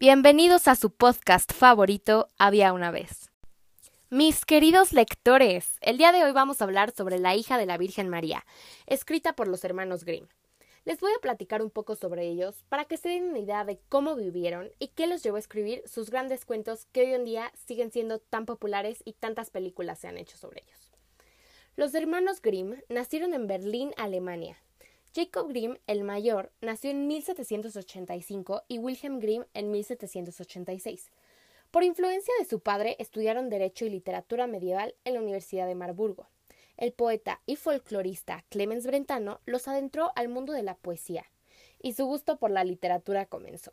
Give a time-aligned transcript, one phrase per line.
[0.00, 3.28] Bienvenidos a su podcast favorito, Había una vez.
[4.08, 7.76] Mis queridos lectores, el día de hoy vamos a hablar sobre la hija de la
[7.76, 8.46] Virgen María,
[8.86, 10.26] escrita por los hermanos Grimm.
[10.86, 13.78] Les voy a platicar un poco sobre ellos para que se den una idea de
[13.90, 17.52] cómo vivieron y qué los llevó a escribir sus grandes cuentos que hoy en día
[17.66, 20.92] siguen siendo tan populares y tantas películas se han hecho sobre ellos.
[21.76, 24.56] Los hermanos Grimm nacieron en Berlín, Alemania,
[25.12, 31.10] Jacob Grimm el mayor nació en 1785 y Wilhelm Grimm en 1786.
[31.72, 36.28] Por influencia de su padre estudiaron Derecho y Literatura Medieval en la Universidad de Marburgo.
[36.76, 41.24] El poeta y folclorista Clemens Brentano los adentró al mundo de la poesía,
[41.82, 43.72] y su gusto por la literatura comenzó.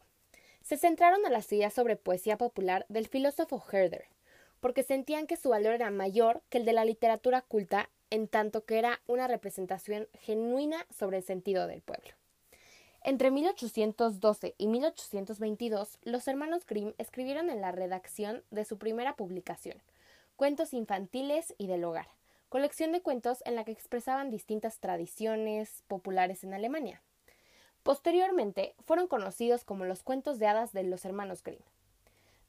[0.64, 4.06] Se centraron a las ideas sobre poesía popular del filósofo Herder,
[4.59, 8.66] porque sentían que su valor era mayor que el de la literatura culta en tanto
[8.66, 12.09] que era una representación genuina sobre el sentido del pueblo.
[13.03, 19.81] Entre 1812 y 1822, los hermanos Grimm escribieron en la redacción de su primera publicación,
[20.36, 22.08] Cuentos infantiles y del hogar,
[22.49, 27.02] colección de cuentos en la que expresaban distintas tradiciones populares en Alemania.
[27.81, 31.64] Posteriormente, fueron conocidos como los cuentos de hadas de los hermanos Grimm.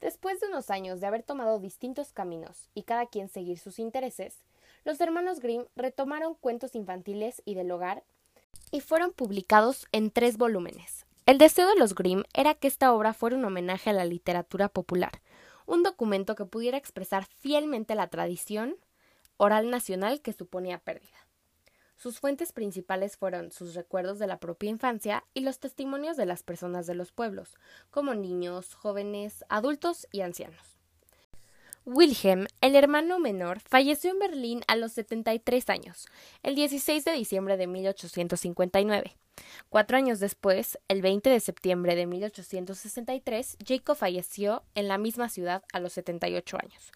[0.00, 4.38] Después de unos años de haber tomado distintos caminos y cada quien seguir sus intereses,
[4.84, 8.04] los hermanos Grimm retomaron cuentos infantiles y del hogar
[8.70, 11.06] y fueron publicados en tres volúmenes.
[11.26, 14.68] El deseo de los Grimm era que esta obra fuera un homenaje a la literatura
[14.68, 15.20] popular,
[15.66, 18.76] un documento que pudiera expresar fielmente la tradición
[19.36, 21.28] oral nacional que suponía pérdida.
[21.96, 26.44] Sus fuentes principales fueron sus recuerdos de la propia infancia y los testimonios de las
[26.44, 27.56] personas de los pueblos,
[27.90, 30.77] como niños, jóvenes, adultos y ancianos.
[31.90, 36.06] Wilhelm, el hermano menor, falleció en Berlín a los 73 años,
[36.42, 39.16] el 16 de diciembre de 1859.
[39.70, 45.64] Cuatro años después, el 20 de septiembre de 1863, Jacob falleció en la misma ciudad
[45.72, 46.92] a los 78 años.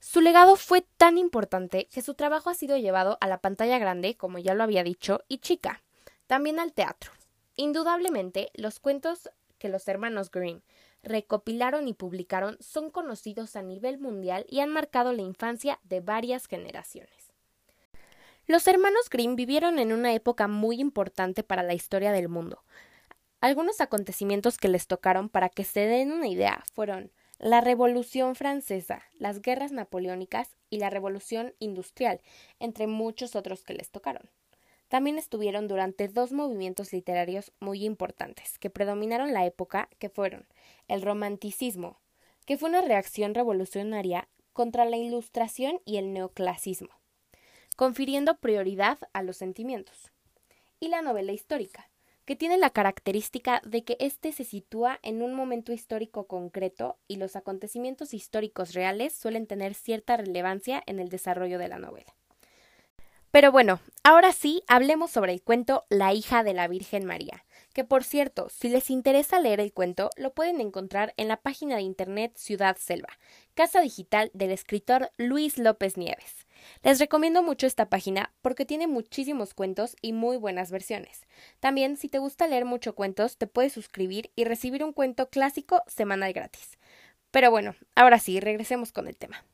[0.00, 4.16] Su legado fue tan importante que su trabajo ha sido llevado a la pantalla grande,
[4.16, 5.84] como ya lo había dicho, y chica,
[6.26, 7.12] también al teatro.
[7.54, 10.62] Indudablemente, los cuentos que los hermanos Grimm
[11.02, 16.46] recopilaron y publicaron son conocidos a nivel mundial y han marcado la infancia de varias
[16.46, 17.32] generaciones.
[18.46, 22.64] Los hermanos Grimm vivieron en una época muy importante para la historia del mundo.
[23.40, 29.02] Algunos acontecimientos que les tocaron para que se den una idea fueron la Revolución Francesa,
[29.14, 32.20] las guerras napoleónicas y la Revolución Industrial,
[32.58, 34.28] entre muchos otros que les tocaron.
[34.90, 40.48] También estuvieron durante dos movimientos literarios muy importantes que predominaron la época, que fueron
[40.88, 42.00] el romanticismo,
[42.44, 46.90] que fue una reacción revolucionaria contra la ilustración y el neoclasismo,
[47.76, 50.10] confiriendo prioridad a los sentimientos,
[50.80, 51.88] y la novela histórica,
[52.24, 57.14] que tiene la característica de que éste se sitúa en un momento histórico concreto y
[57.14, 62.16] los acontecimientos históricos reales suelen tener cierta relevancia en el desarrollo de la novela.
[63.30, 67.84] Pero bueno, ahora sí, hablemos sobre el cuento La hija de la Virgen María, que
[67.84, 71.82] por cierto, si les interesa leer el cuento, lo pueden encontrar en la página de
[71.82, 73.20] internet Ciudad Selva,
[73.54, 76.44] casa digital del escritor Luis López Nieves.
[76.82, 81.24] Les recomiendo mucho esta página porque tiene muchísimos cuentos y muy buenas versiones.
[81.60, 85.82] También, si te gusta leer mucho cuentos, te puedes suscribir y recibir un cuento clásico
[85.86, 86.78] semanal gratis.
[87.30, 89.44] Pero bueno, ahora sí, regresemos con el tema.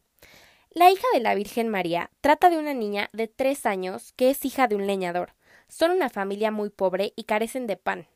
[0.77, 4.45] La hija de la Virgen María trata de una niña de tres años que es
[4.45, 5.33] hija de un leñador.
[5.69, 8.07] Son una familia muy pobre y carecen de pan.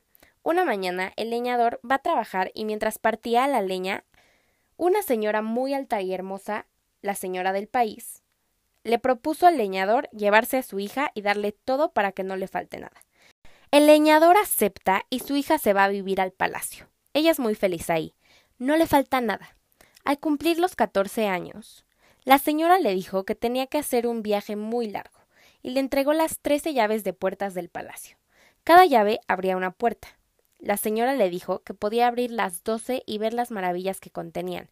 [0.42, 4.04] Una mañana el leñador va a trabajar y mientras partía la leña,
[4.76, 6.66] una señora muy alta y hermosa,
[7.00, 8.22] la señora del país,
[8.84, 12.46] le propuso al leñador llevarse a su hija y darle todo para que no le
[12.46, 13.00] falte nada.
[13.70, 16.90] El leñador acepta y su hija se va a vivir al palacio.
[17.14, 18.12] Ella es muy feliz ahí.
[18.58, 19.56] No le falta nada.
[20.04, 21.86] Al cumplir los catorce años,
[22.24, 25.20] la señora le dijo que tenía que hacer un viaje muy largo
[25.62, 28.18] y le entregó las trece llaves de puertas del palacio.
[28.62, 30.08] Cada llave abría una puerta.
[30.58, 34.68] La señora le dijo que podía abrir las doce y ver las maravillas que contenían,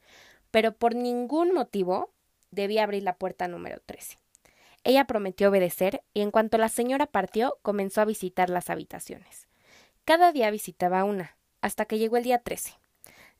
[0.51, 2.11] pero por ningún motivo
[2.51, 4.19] debía abrir la puerta número trece.
[4.85, 9.49] Ella prometió obedecer y en cuanto la señora partió comenzó a visitar las habitaciones.
[10.05, 12.75] Cada día visitaba una, hasta que llegó el día trece.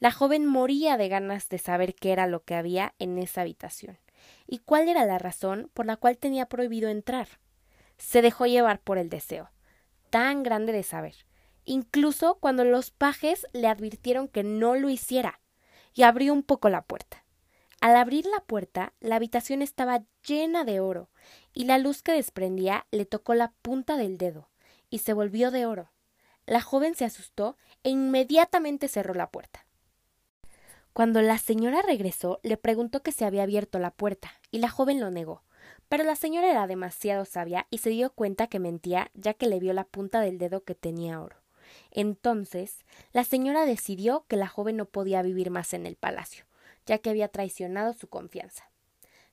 [0.01, 3.99] La joven moría de ganas de saber qué era lo que había en esa habitación
[4.47, 7.29] y cuál era la razón por la cual tenía prohibido entrar.
[7.99, 9.51] Se dejó llevar por el deseo,
[10.11, 11.15] tan grande de saber,
[11.65, 15.41] incluso cuando los pajes le advirtieron que no lo hiciera,
[15.95, 17.25] y abrió un poco la puerta.
[17.81, 21.11] Al abrir la puerta, la habitación estaba llena de oro,
[21.53, 24.49] y la luz que desprendía le tocó la punta del dedo,
[24.91, 25.93] y se volvió de oro.
[26.47, 29.68] La joven se asustó e inmediatamente cerró la puerta.
[30.99, 34.99] Cuando la señora regresó, le preguntó que se había abierto la puerta, y la joven
[34.99, 35.45] lo negó.
[35.89, 39.61] Pero la señora era demasiado sabia y se dio cuenta que mentía ya que le
[39.61, 41.37] vio la punta del dedo que tenía oro.
[41.93, 46.47] Entonces, la señora decidió que la joven no podía vivir más en el palacio,
[46.85, 48.69] ya que había traicionado su confianza.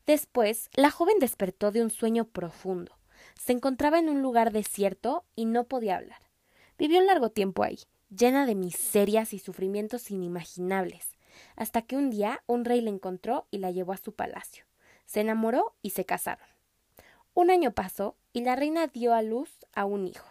[0.05, 2.95] Después, la joven despertó de un sueño profundo.
[3.43, 6.21] Se encontraba en un lugar desierto y no podía hablar.
[6.77, 7.79] Vivió un largo tiempo ahí,
[8.15, 11.14] llena de miserias y sufrimientos inimaginables,
[11.55, 14.65] hasta que un día un rey la encontró y la llevó a su palacio.
[15.05, 16.47] Se enamoró y se casaron.
[17.33, 20.27] Un año pasó y la reina dio a luz a un hijo.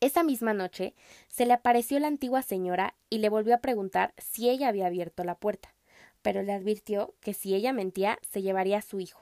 [0.00, 0.94] Esa misma noche
[1.28, 5.24] se le apareció la antigua señora y le volvió a preguntar si ella había abierto
[5.24, 5.74] la puerta,
[6.22, 9.20] pero le advirtió que si ella mentía se llevaría a su hijo.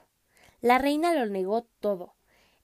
[0.61, 2.15] La reina lo negó todo.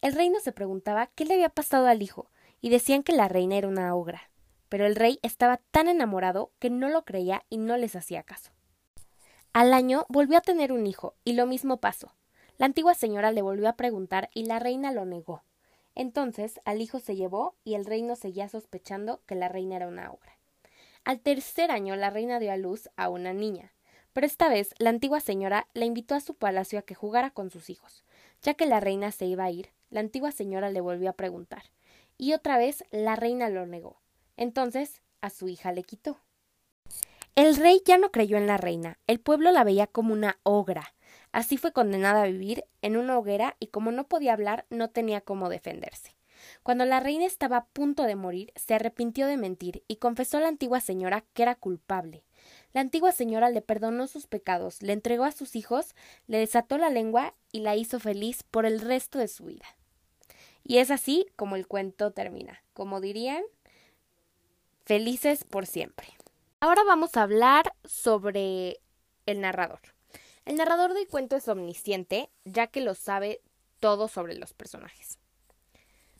[0.01, 2.29] El reino se preguntaba qué le había pasado al hijo,
[2.59, 4.30] y decían que la reina era una ogra.
[4.71, 8.53] Pero el rey estaba tan enamorado que no lo creía y no les hacía caso.
[9.51, 12.15] Al año volvió a tener un hijo, y lo mismo pasó.
[12.57, 15.43] La antigua señora le volvió a preguntar y la reina lo negó.
[15.93, 20.09] Entonces al hijo se llevó y el reino seguía sospechando que la reina era una
[20.09, 20.37] obra.
[21.03, 23.73] Al tercer año la reina dio a luz a una niña,
[24.13, 27.49] pero esta vez la antigua señora la invitó a su palacio a que jugara con
[27.49, 28.05] sus hijos.
[28.41, 31.63] Ya que la reina se iba a ir, la antigua señora le volvió a preguntar,
[32.17, 34.00] y otra vez la reina lo negó.
[34.41, 36.19] Entonces a su hija le quitó.
[37.35, 40.95] El rey ya no creyó en la reina, el pueblo la veía como una ogra.
[41.31, 45.21] Así fue condenada a vivir en una hoguera y como no podía hablar no tenía
[45.21, 46.15] cómo defenderse.
[46.63, 50.41] Cuando la reina estaba a punto de morir, se arrepintió de mentir y confesó a
[50.41, 52.23] la antigua señora que era culpable.
[52.73, 55.93] La antigua señora le perdonó sus pecados, le entregó a sus hijos,
[56.25, 59.67] le desató la lengua y la hizo feliz por el resto de su vida.
[60.63, 62.63] Y es así como el cuento termina.
[62.73, 63.43] Como dirían,
[64.85, 66.07] felices por siempre.
[66.59, 68.79] Ahora vamos a hablar sobre
[69.25, 69.81] el narrador.
[70.45, 73.41] El narrador del cuento es omnisciente, ya que lo sabe
[73.79, 75.19] todo sobre los personajes.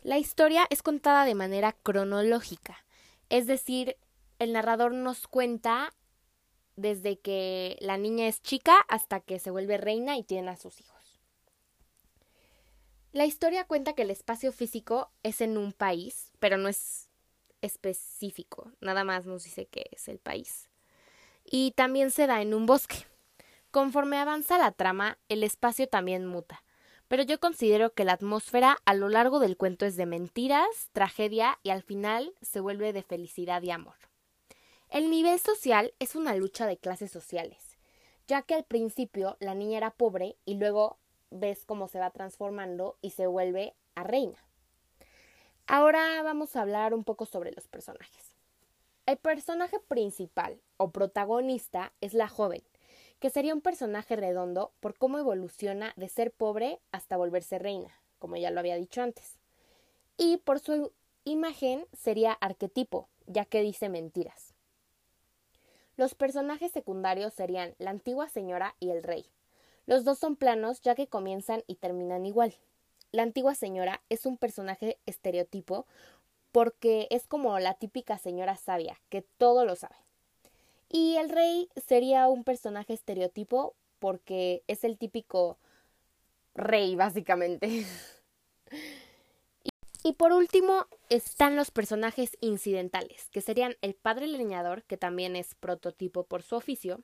[0.02, 2.86] La historia es contada de manera cronológica,
[3.30, 3.98] es decir,
[4.40, 5.94] el narrador nos cuenta
[6.76, 10.82] desde que la niña es chica hasta que se vuelve reina y tiene a sus
[10.82, 11.20] hijos.
[13.12, 17.11] La historia cuenta que el espacio físico es en un país, pero no es
[17.62, 20.70] específico, nada más nos dice que es el país.
[21.44, 23.06] Y también se da en un bosque.
[23.72, 26.64] Conforme avanza la trama, el espacio también muta,
[27.08, 31.60] pero yo considero que la atmósfera a lo largo del cuento es de mentiras, tragedia
[31.64, 33.96] y al final se vuelve de felicidad y amor.
[34.90, 37.78] El nivel social es una lucha de clases sociales,
[38.28, 41.00] ya que al principio la niña era pobre y luego
[41.30, 44.38] ves cómo se va transformando y se vuelve a reina.
[45.74, 48.36] Ahora vamos a hablar un poco sobre los personajes.
[49.06, 52.62] El personaje principal o protagonista es la joven,
[53.22, 57.90] que sería un personaje redondo por cómo evoluciona de ser pobre hasta volverse reina,
[58.20, 59.38] como ya lo había dicho antes.
[60.18, 60.92] Y por su
[61.24, 64.54] imagen sería arquetipo, ya que dice mentiras.
[65.96, 69.26] Los personajes secundarios serían la antigua señora y el rey.
[69.86, 72.58] Los dos son planos ya que comienzan y terminan igual.
[73.12, 75.86] La antigua señora es un personaje estereotipo
[76.52, 79.96] porque es como la típica señora sabia, que todo lo sabe.
[80.90, 85.58] Y el rey sería un personaje estereotipo porque es el típico
[86.54, 87.86] rey, básicamente.
[90.04, 95.56] y por último están los personajes incidentales, que serían el padre leñador, que también es
[95.56, 97.02] prototipo por su oficio,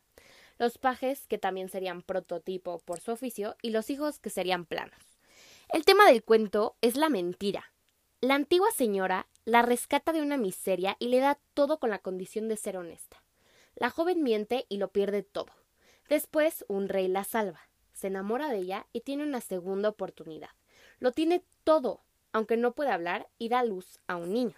[0.58, 5.07] los pajes, que también serían prototipo por su oficio, y los hijos, que serían planos.
[5.70, 7.74] El tema del cuento es la mentira.
[8.22, 12.48] La antigua señora la rescata de una miseria y le da todo con la condición
[12.48, 13.22] de ser honesta.
[13.76, 15.52] La joven miente y lo pierde todo.
[16.08, 20.52] Después un rey la salva, se enamora de ella y tiene una segunda oportunidad.
[21.00, 24.56] Lo tiene todo, aunque no puede hablar, y da luz a un niño.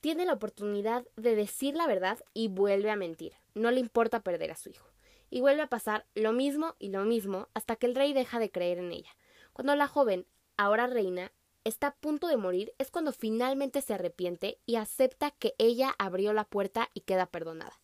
[0.00, 3.32] Tiene la oportunidad de decir la verdad y vuelve a mentir.
[3.54, 4.89] No le importa perder a su hijo
[5.30, 8.50] y vuelve a pasar lo mismo y lo mismo hasta que el rey deja de
[8.50, 9.16] creer en ella.
[9.52, 11.32] Cuando la joven, ahora reina,
[11.64, 16.32] está a punto de morir, es cuando finalmente se arrepiente y acepta que ella abrió
[16.32, 17.80] la puerta y queda perdonada.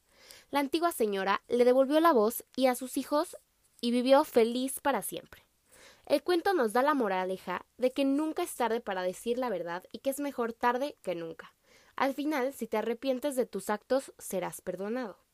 [0.51, 3.37] La antigua señora le devolvió la voz y a sus hijos
[3.81, 5.45] y vivió feliz para siempre.
[6.07, 9.85] El cuento nos da la moraleja de que nunca es tarde para decir la verdad
[9.93, 11.53] y que es mejor tarde que nunca.
[11.97, 15.26] Al final, si te arrepientes de tus actos, serás perdonado.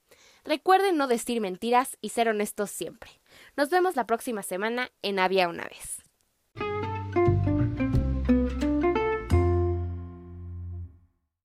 [0.45, 3.11] Recuerden no decir mentiras y ser honestos siempre.
[3.57, 6.02] Nos vemos la próxima semana en Había una vez.